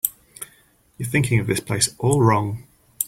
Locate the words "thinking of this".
1.07-1.59